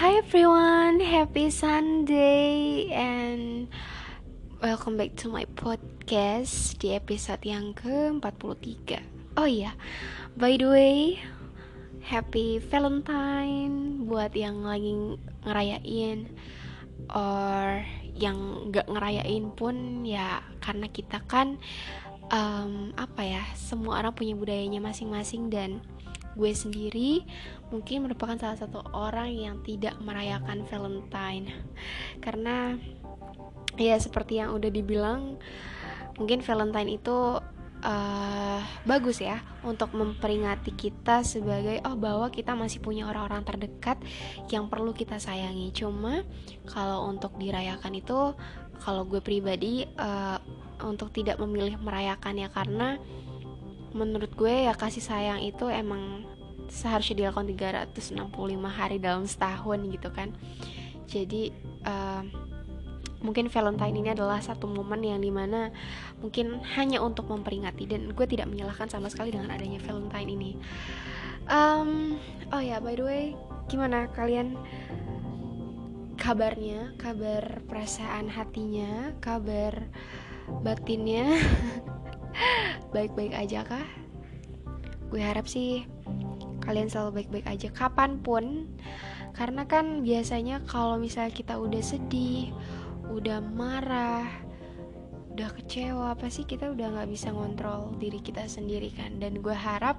[0.00, 3.68] Hi everyone, happy Sunday and
[4.64, 8.96] welcome back to my podcast di episode yang ke-43
[9.36, 9.76] Oh iya,
[10.40, 11.20] by the way,
[12.00, 16.32] happy Valentine buat yang lagi ngerayain
[17.12, 17.84] or
[18.16, 21.60] yang gak ngerayain pun ya karena kita kan
[22.32, 25.84] um, apa ya semua orang punya budayanya masing-masing dan
[26.40, 27.20] gue sendiri
[27.68, 31.52] mungkin merupakan salah satu orang yang tidak merayakan Valentine.
[32.24, 32.80] Karena
[33.76, 35.36] ya seperti yang udah dibilang
[36.16, 37.38] mungkin Valentine itu
[37.84, 44.00] uh, bagus ya untuk memperingati kita sebagai oh bahwa kita masih punya orang-orang terdekat
[44.48, 45.72] yang perlu kita sayangi.
[45.76, 46.24] Cuma
[46.68, 48.32] kalau untuk dirayakan itu
[48.80, 50.40] kalau gue pribadi uh,
[50.80, 52.96] untuk tidak memilih merayakannya karena
[53.92, 56.26] menurut gue ya kasih sayang itu emang
[56.70, 58.30] seharusnya dilakukan 365
[58.70, 60.30] hari dalam setahun gitu kan.
[61.10, 61.50] Jadi
[61.82, 62.22] uh,
[63.20, 65.68] mungkin Valentine ini adalah satu momen yang di mana
[66.22, 70.50] mungkin hanya untuk memperingati dan gue tidak menyalahkan sama sekali dengan adanya Valentine ini.
[71.50, 72.16] Um,
[72.54, 73.24] oh ya by the way
[73.66, 74.54] gimana kalian
[76.20, 79.88] kabarnya kabar perasaan hatinya kabar
[80.62, 81.26] batinnya
[82.90, 83.86] baik-baik aja kah?
[85.10, 85.86] Gue harap sih
[86.62, 88.70] kalian selalu baik-baik aja kapan pun.
[89.34, 92.50] Karena kan biasanya kalau misalnya kita udah sedih
[93.10, 94.26] udah marah
[95.34, 99.16] udah kecewa apa sih kita udah nggak bisa ngontrol diri kita sendiri kan.
[99.18, 99.96] Dan gue harap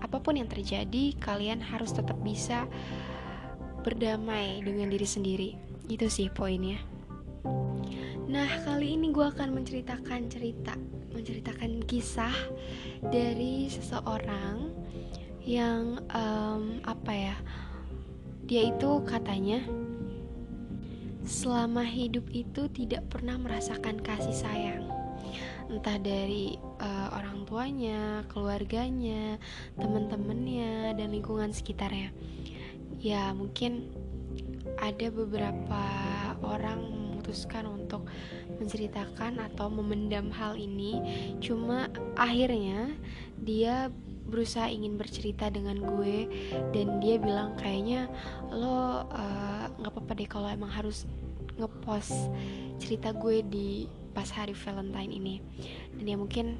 [0.00, 2.68] apa pun yang terjadi kalian harus tetap bisa
[3.82, 5.50] berdamai dengan diri sendiri.
[5.90, 6.78] Itu sih poinnya.
[8.26, 10.74] Nah, kali ini gue akan menceritakan cerita,
[11.16, 12.36] menceritakan kisah
[13.00, 14.68] dari seseorang
[15.40, 17.36] yang um, apa ya?
[18.44, 19.64] Dia itu katanya
[21.26, 24.84] selama hidup itu tidak pernah merasakan kasih sayang.
[25.66, 29.40] Entah dari uh, orang tuanya, keluarganya,
[29.74, 32.14] teman-temannya, dan lingkungan sekitarnya.
[33.02, 33.90] Ya, mungkin
[34.78, 35.82] ada beberapa
[36.46, 36.86] orang
[37.26, 38.06] memutuskan untuk
[38.58, 41.00] menceritakan atau memendam hal ini.
[41.38, 42.92] Cuma akhirnya
[43.40, 43.92] dia
[44.26, 46.26] berusaha ingin bercerita dengan gue
[46.74, 48.10] dan dia bilang kayaknya
[48.50, 51.06] lo eh, nggak uh, apa-apa deh kalau emang harus
[51.56, 52.28] ngepost
[52.82, 55.34] cerita gue di pas hari Valentine ini.
[55.94, 56.56] Dan ya mungkin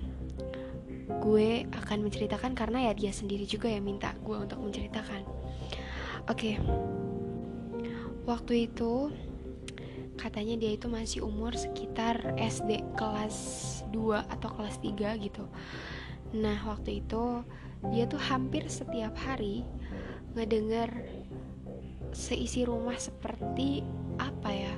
[1.22, 5.22] gue akan menceritakan karena ya dia sendiri juga yang minta gue untuk menceritakan.
[6.26, 6.54] Oke.
[6.54, 6.54] Okay.
[8.26, 9.14] waktu itu
[10.16, 13.37] katanya dia itu masih umur sekitar SD kelas
[13.93, 15.44] 2 atau kelas 3 gitu.
[16.34, 17.44] Nah waktu itu
[17.93, 19.62] dia tuh hampir setiap hari
[20.34, 20.91] ngedenger
[22.10, 23.84] seisi rumah seperti
[24.16, 24.75] apa ya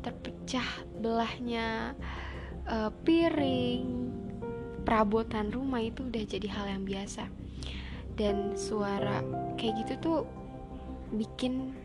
[0.00, 0.68] terpecah
[1.00, 1.92] belahnya
[2.66, 4.08] uh, piring
[4.86, 7.28] perabotan rumah itu udah jadi hal yang biasa.
[8.16, 9.20] Dan suara
[9.60, 10.20] kayak gitu tuh
[11.12, 11.76] bikin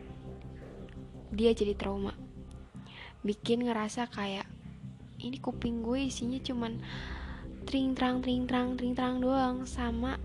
[1.32, 2.12] dia jadi trauma
[3.22, 4.46] bikin ngerasa kayak
[5.22, 6.82] ini kuping gue isinya cuman
[7.64, 10.18] tring trang tring trang tring trang doang sama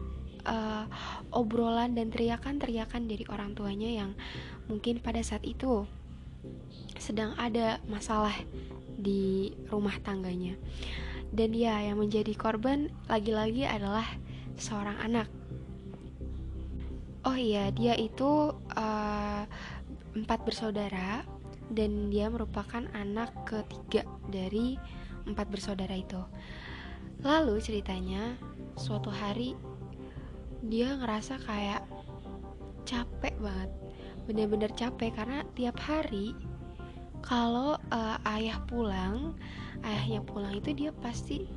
[0.47, 0.85] uh,
[1.29, 4.11] obrolan dan teriakan-teriakan dari orang tuanya yang
[4.65, 5.85] mungkin pada saat itu
[6.97, 8.33] sedang ada masalah
[8.97, 10.57] di rumah tangganya.
[11.29, 14.07] Dan ya yang menjadi korban lagi-lagi adalah
[14.57, 15.27] seorang anak.
[17.27, 19.43] Oh iya dia itu uh,
[20.15, 21.27] empat bersaudara
[21.71, 24.79] dan dia merupakan anak ketiga dari
[25.27, 26.19] empat bersaudara itu.
[27.25, 28.37] Lalu ceritanya
[28.79, 29.57] suatu hari
[30.63, 31.83] dia ngerasa kayak
[32.87, 33.71] capek banget,
[34.29, 36.31] bener-bener capek karena tiap hari
[37.25, 39.35] kalau uh, ayah pulang,
[39.83, 41.49] ayahnya pulang itu dia pasti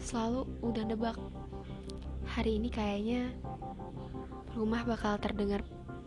[0.00, 1.18] selalu udah nebak.
[2.30, 3.34] Hari ini kayaknya
[4.54, 5.60] rumah bakal terdengar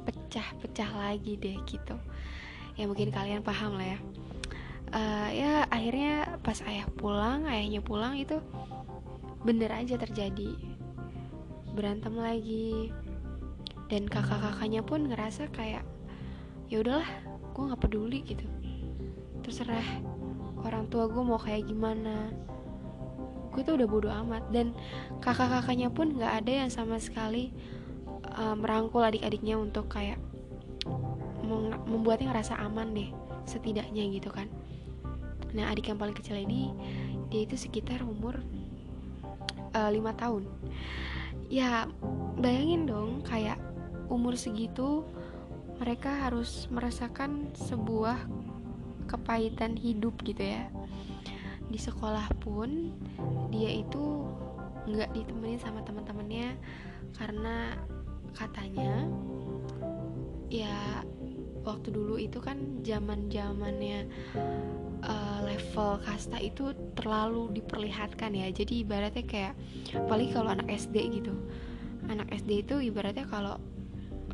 [0.03, 1.95] pecah-pecah lagi deh gitu
[2.73, 3.99] ya mungkin kalian paham lah ya.
[4.93, 8.37] Uh, ya akhirnya pas ayah pulang ayahnya pulang itu
[9.41, 10.53] bener aja terjadi.
[11.73, 12.93] Berantem lagi.
[13.89, 15.85] Dan kakak-kakaknya pun ngerasa kayak
[16.71, 17.09] ya udahlah
[17.53, 18.45] gue nggak peduli gitu.
[19.45, 19.85] Terserah
[20.63, 22.33] orang tua gue mau kayak gimana.
[23.53, 24.49] Gue tuh udah bodo amat.
[24.49, 24.73] Dan
[25.21, 27.53] kakak-kakaknya pun nggak ada yang sama sekali
[28.33, 30.17] uh, merangkul adik-adiknya untuk kayak
[31.87, 33.09] membuatnya ngerasa aman deh
[33.43, 34.47] setidaknya gitu kan.
[35.53, 36.73] Nah adik yang paling kecil ini
[37.29, 38.39] dia itu sekitar umur
[39.75, 40.43] uh, eh, 5 tahun.
[41.51, 41.85] Ya
[42.39, 43.59] bayangin dong kayak
[44.09, 45.05] umur segitu
[45.77, 48.17] mereka harus merasakan sebuah
[49.05, 50.71] kepahitan hidup gitu ya.
[51.67, 52.93] Di sekolah pun
[53.51, 54.25] dia itu
[54.83, 56.59] nggak ditemenin sama teman-temannya
[57.15, 57.77] karena
[58.35, 59.07] katanya
[60.49, 61.05] ya
[61.63, 64.07] waktu dulu itu kan zaman zamannya
[65.03, 68.47] uh, level kasta itu terlalu diperlihatkan ya.
[68.51, 69.53] Jadi ibaratnya kayak
[70.07, 71.33] paling kalau anak SD gitu.
[72.11, 73.59] Anak SD itu ibaratnya kalau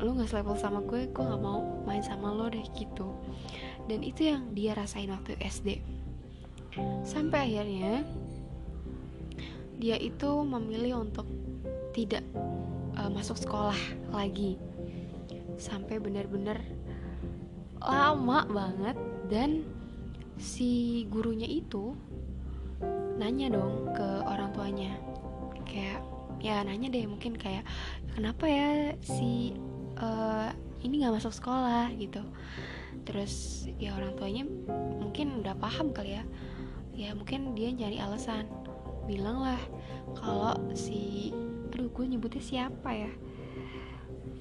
[0.00, 3.14] lo nggak level sama gue gue nggak mau main sama lo deh gitu.
[3.86, 6.00] Dan itu yang dia rasain waktu SD
[7.02, 8.06] sampai akhirnya
[9.80, 11.26] dia itu memilih untuk
[11.96, 12.22] tidak
[13.00, 13.76] uh, masuk sekolah
[14.12, 14.60] lagi.
[15.56, 16.60] Sampai benar-benar
[17.80, 18.96] lama banget
[19.32, 19.64] dan
[20.36, 21.96] si gurunya itu
[23.16, 24.92] nanya dong ke orang tuanya.
[25.64, 26.00] Kayak
[26.40, 27.64] ya nanya deh mungkin kayak
[28.16, 28.68] kenapa ya
[29.04, 29.56] si
[30.00, 30.48] uh,
[30.80, 31.92] ini nggak masuk sekolah?
[31.96, 32.24] gitu.
[33.04, 34.44] Terus ya orang tuanya
[35.00, 36.24] mungkin udah paham kali ya.
[36.96, 38.48] Ya mungkin dia nyari alasan.
[39.08, 39.60] Bilang lah
[40.16, 41.32] kalau si
[41.70, 43.08] aduh gue nyebutnya siapa ya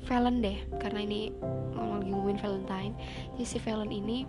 [0.09, 1.29] Valen deh karena ini
[1.77, 2.93] ngomong lagi ngomongin Valentine.
[3.37, 4.25] Jadi si Valen ini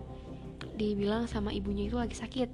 [0.76, 2.52] dibilang sama ibunya itu lagi sakit.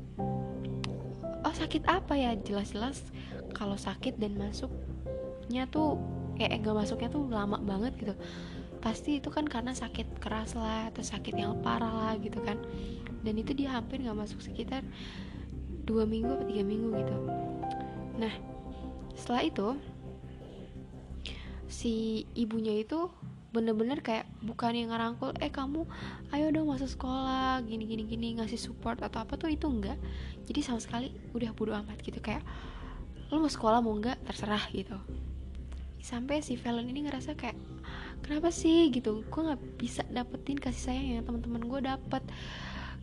[1.42, 2.38] Oh sakit apa ya?
[2.38, 3.02] Jelas-jelas
[3.50, 5.98] kalau sakit dan masuknya tuh
[6.38, 8.14] eh enggak masuknya tuh lama banget gitu.
[8.78, 12.62] Pasti itu kan karena sakit keras lah atau sakit yang parah lah gitu kan.
[13.26, 14.86] Dan itu dia hampir nggak masuk sekitar
[15.82, 17.16] dua minggu atau tiga minggu gitu.
[18.22, 18.34] Nah
[19.18, 19.74] setelah itu
[21.76, 23.12] si ibunya itu
[23.52, 25.84] bener-bener kayak bukan yang ngerangkul eh kamu
[26.32, 30.00] ayo dong masuk sekolah gini gini gini ngasih support atau apa tuh itu enggak.
[30.48, 32.40] Jadi sama sekali udah bodo amat gitu kayak
[33.28, 34.96] lo mau sekolah mau enggak terserah gitu.
[36.00, 37.56] Sampai si Valen ini ngerasa kayak
[38.24, 38.88] kenapa sih?
[38.88, 39.24] gitu.
[39.28, 42.22] Gue nggak bisa dapetin kasih sayang yang teman-teman gue dapet.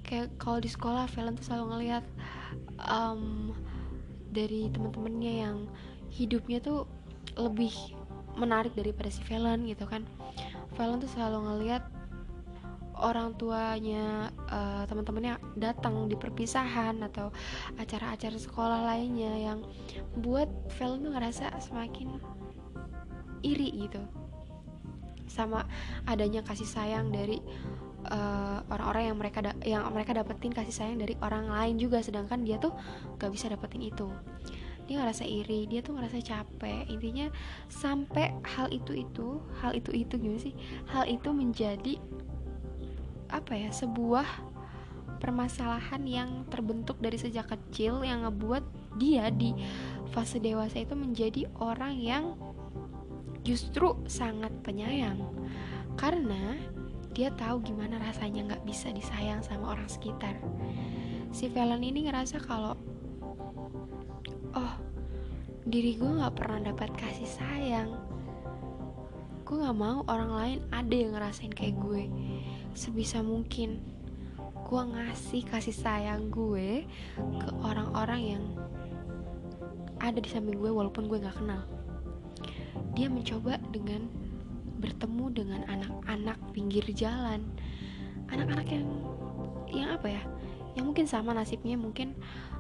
[0.02, 2.06] Kayak kalau di sekolah Valen tuh selalu ngelihat
[2.90, 3.54] um,
[4.34, 5.58] dari teman-temannya yang
[6.14, 6.86] hidupnya tuh
[7.38, 7.74] lebih
[8.38, 10.06] menarik daripada si Valen gitu kan.
[10.74, 11.84] Valen tuh selalu ngeliat
[12.98, 17.34] orang tuanya uh, teman-temannya datang di perpisahan atau
[17.82, 19.60] acara-acara sekolah lainnya yang
[20.22, 20.48] buat
[20.78, 22.18] Valen tuh ngerasa semakin
[23.44, 24.02] iri gitu.
[25.28, 25.66] Sama
[26.06, 27.42] adanya kasih sayang dari
[28.06, 32.62] eh, orang-orang yang mereka yang mereka dapetin kasih sayang dari orang lain juga sedangkan dia
[32.62, 32.76] tuh
[33.18, 34.14] gak bisa dapetin itu
[34.84, 36.88] dia ngerasa iri dia tuh ngerasa capek.
[36.92, 37.28] Intinya
[37.72, 40.56] sampai hal itu itu hal itu itu gimana sih?
[40.92, 42.00] Hal itu menjadi
[43.34, 44.28] apa ya sebuah
[45.18, 48.64] permasalahan yang terbentuk dari sejak kecil yang ngebuat
[49.00, 49.56] dia di
[50.12, 52.36] fase dewasa itu menjadi orang yang
[53.48, 55.20] justru sangat penyayang.
[55.96, 56.60] Karena
[57.14, 60.36] dia tahu gimana rasanya nggak bisa disayang sama orang sekitar.
[61.34, 62.78] Si Valen ini ngerasa kalau
[64.54, 64.74] oh
[65.64, 67.90] diri gue gak pernah dapat kasih sayang.
[69.48, 72.12] Gue gak mau orang lain ada yang ngerasain kayak gue.
[72.76, 73.80] Sebisa mungkin
[74.64, 76.84] gue ngasih kasih sayang gue
[77.16, 78.44] ke orang-orang yang
[80.04, 81.64] ada di samping gue walaupun gue gak kenal.
[82.94, 84.12] Dia mencoba dengan
[84.84, 87.48] bertemu dengan anak-anak pinggir jalan.
[88.28, 88.88] Anak-anak yang
[89.72, 90.24] yang apa ya?
[90.76, 92.18] Yang mungkin sama nasibnya mungkin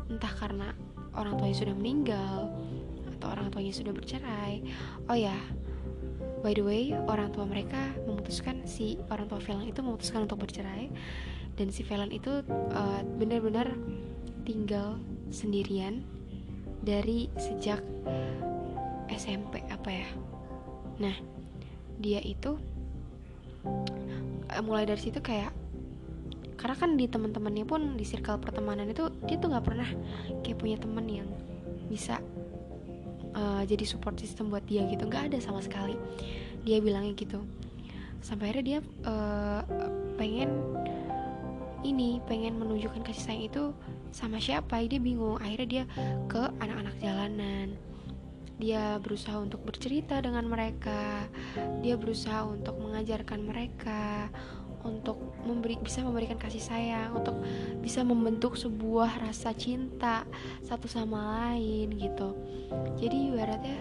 [0.07, 0.71] entah karena
[1.13, 2.49] orang tuanya sudah meninggal
[3.17, 4.65] atau orang tuanya sudah bercerai.
[5.07, 5.35] Oh ya
[6.43, 10.91] by the way orang tua mereka memutuskan si orang tua Velan itu memutuskan untuk bercerai.
[11.53, 12.41] Dan si Velan itu
[12.73, 13.77] uh, benar-benar
[14.43, 14.97] tinggal
[15.29, 16.01] sendirian
[16.83, 17.79] dari sejak
[19.07, 20.09] SMP apa ya?
[20.99, 21.15] Nah
[22.01, 22.57] dia itu
[23.63, 25.62] uh, mulai dari situ kayak
[26.63, 29.89] karena kan di teman-temannya pun di circle pertemanan itu dia tuh nggak pernah
[30.47, 31.27] kayak punya teman yang
[31.91, 32.23] bisa
[33.35, 35.03] uh, jadi support system buat dia gitu.
[35.03, 35.99] Nggak ada sama sekali.
[36.63, 37.43] Dia bilangnya gitu.
[38.23, 39.61] Sampai akhirnya dia uh,
[40.15, 40.55] pengen
[41.83, 43.63] ini pengen menunjukkan kasih sayang itu
[44.15, 44.79] sama siapa.
[44.87, 45.43] Dia bingung.
[45.43, 45.83] Akhirnya dia
[46.31, 47.75] ke anak-anak jalanan.
[48.55, 51.27] Dia berusaha untuk bercerita dengan mereka.
[51.83, 54.31] Dia berusaha untuk mengajarkan mereka
[54.83, 57.35] untuk memberi bisa memberikan kasih sayang untuk
[57.79, 60.27] bisa membentuk sebuah rasa cinta
[60.63, 62.35] satu sama lain gitu.
[62.99, 63.79] Jadi ibaratnya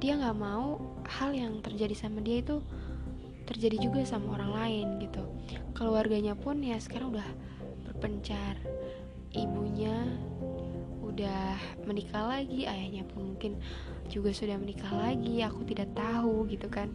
[0.00, 2.62] dia nggak mau hal yang terjadi sama dia itu
[3.44, 5.26] terjadi juga sama orang lain gitu.
[5.74, 7.28] Keluarganya pun ya sekarang udah
[7.90, 8.54] berpencar.
[9.34, 9.94] Ibunya
[11.02, 13.58] udah menikah lagi ayahnya pun mungkin
[14.06, 16.90] juga sudah menikah lagi aku tidak tahu gitu kan.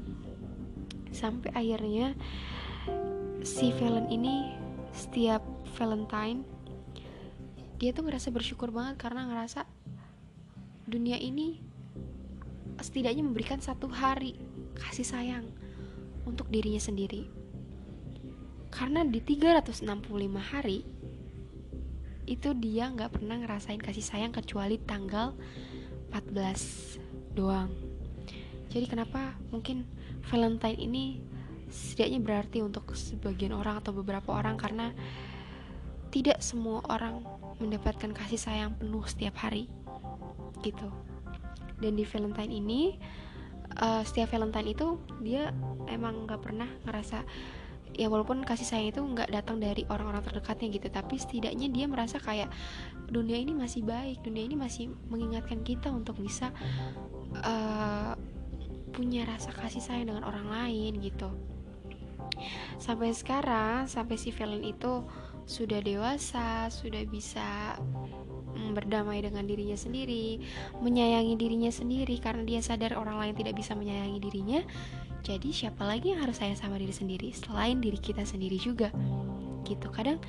[1.12, 2.16] Sampai akhirnya
[3.46, 4.58] si Valen ini
[4.90, 5.46] setiap
[5.78, 6.42] Valentine
[7.78, 9.70] dia tuh ngerasa bersyukur banget karena ngerasa
[10.90, 11.62] dunia ini
[12.82, 14.34] setidaknya memberikan satu hari
[14.74, 15.46] kasih sayang
[16.26, 17.30] untuk dirinya sendiri.
[18.74, 19.86] Karena di 365
[20.42, 20.82] hari
[22.26, 25.38] itu dia nggak pernah ngerasain kasih sayang kecuali tanggal
[26.10, 27.70] 14 doang.
[28.74, 29.86] Jadi kenapa mungkin
[30.34, 31.06] Valentine ini
[31.70, 34.96] setidaknya berarti untuk sebagian orang atau beberapa orang karena
[36.10, 37.22] tidak semua orang
[37.60, 39.68] mendapatkan kasih sayang penuh setiap hari
[40.64, 40.88] gitu.
[41.78, 42.96] Dan di Valentine ini
[43.84, 45.52] uh, setiap Valentine itu dia
[45.92, 47.28] emang nggak pernah ngerasa
[47.96, 52.20] ya walaupun kasih sayang itu nggak datang dari orang-orang terdekatnya gitu tapi setidaknya dia merasa
[52.20, 52.52] kayak
[53.08, 56.52] dunia ini masih baik dunia ini masih mengingatkan kita untuk bisa
[57.40, 58.14] uh,
[58.92, 61.32] punya rasa kasih sayang dengan orang lain gitu
[62.78, 65.06] sampai sekarang sampai si Valen itu
[65.46, 67.78] sudah dewasa sudah bisa
[68.58, 70.42] mm, berdamai dengan dirinya sendiri
[70.82, 74.66] menyayangi dirinya sendiri karena dia sadar orang lain tidak bisa menyayangi dirinya
[75.26, 78.94] jadi siapa lagi yang harus sayang sama diri sendiri selain diri kita sendiri juga.
[79.66, 80.22] Gitu kadang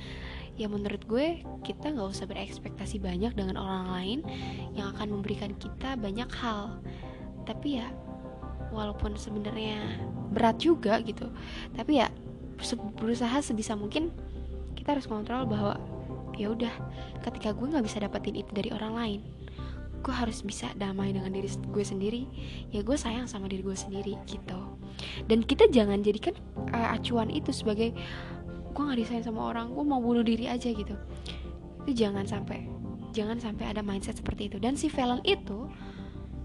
[0.57, 4.19] ya menurut gue kita nggak usah berekspektasi banyak dengan orang lain
[4.73, 6.81] yang akan memberikan kita banyak hal.
[7.45, 7.93] Tapi ya
[8.73, 10.01] walaupun sebenarnya
[10.31, 11.29] berat juga gitu.
[11.75, 12.07] Tapi ya
[12.97, 14.09] berusaha sebisa mungkin
[14.73, 15.77] kita harus kontrol bahwa
[16.37, 16.73] ya udah
[17.25, 19.21] ketika gue nggak bisa dapetin itu dari orang lain
[20.07, 22.23] gue harus bisa damai dengan diri gue sendiri.
[22.71, 24.59] Ya gue sayang sama diri gue sendiri gitu.
[25.25, 26.37] Dan kita jangan jadikan
[26.71, 27.91] uh, acuan itu sebagai
[28.71, 30.95] gue nggak disayang sama orang gue mau bunuh diri aja gitu.
[31.83, 32.69] Itu jangan sampai
[33.11, 34.57] jangan sampai ada mindset seperti itu.
[34.61, 35.67] Dan si Valen itu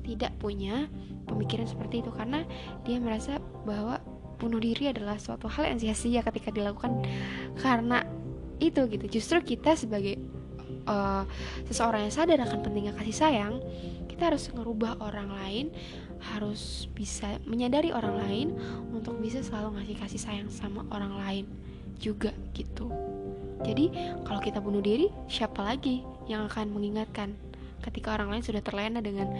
[0.02, 0.90] tidak punya
[1.26, 2.10] pemikiran seperti itu.
[2.10, 2.44] Karena
[2.86, 4.02] dia merasa bahwa
[4.42, 7.06] bunuh diri adalah suatu hal yang sia-sia ketika dilakukan
[7.62, 8.02] karena
[8.58, 9.06] itu gitu.
[9.18, 10.18] Justru kita sebagai
[10.86, 11.24] uh,
[11.70, 13.54] seseorang yang sadar akan pentingnya kasih sayang
[14.10, 15.66] kita harus ngerubah orang lain
[16.22, 18.48] harus bisa menyadari orang lain
[18.94, 21.44] untuk bisa selalu ngasih kasih sayang sama orang lain
[21.98, 22.86] juga gitu.
[23.62, 23.90] Jadi
[24.22, 27.34] kalau kita bunuh diri siapa lagi yang akan mengingatkan
[27.82, 29.34] ketika orang lain sudah terlena dengan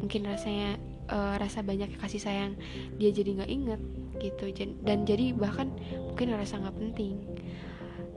[0.00, 0.80] mungkin rasanya
[1.12, 2.52] uh, rasa banyak kasih sayang
[2.96, 3.80] dia jadi nggak inget
[4.20, 4.44] gitu.
[4.84, 5.70] Dan jadi bahkan
[6.10, 7.20] mungkin rasa nggak penting.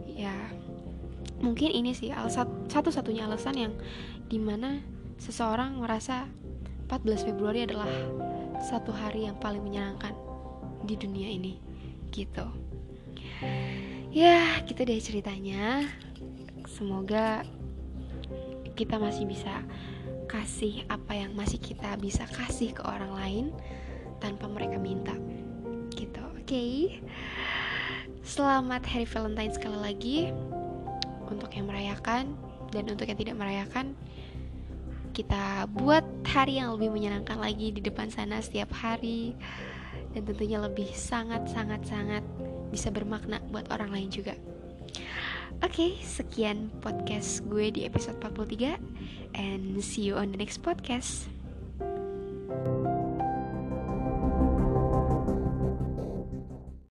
[0.07, 0.33] Ya
[1.43, 2.11] mungkin ini sih
[2.71, 3.73] satu-satunya alasan yang
[4.31, 4.79] di mana
[5.19, 6.25] seseorang merasa
[6.87, 7.89] 14 Februari adalah
[8.63, 10.15] satu hari yang paling menyenangkan
[10.87, 11.59] di dunia ini
[12.13, 12.47] gitu.
[14.13, 15.89] Ya gitu deh ceritanya.
[16.69, 17.43] Semoga
[18.73, 19.61] kita masih bisa
[20.33, 23.45] kasih apa yang masih kita bisa kasih ke orang lain
[24.17, 25.13] tanpa mereka minta
[25.93, 26.97] gitu oke okay?
[28.25, 30.17] selamat hari Valentine sekali lagi
[31.29, 32.33] untuk yang merayakan
[32.73, 33.93] dan untuk yang tidak merayakan
[35.13, 39.37] kita buat hari yang lebih menyenangkan lagi di depan sana setiap hari
[40.17, 42.25] dan tentunya lebih sangat sangat sangat
[42.73, 44.33] bisa bermakna buat orang lain juga.
[45.61, 48.92] Oke, okay, sekian podcast gue di episode 43
[49.33, 51.32] and see you on the next podcast.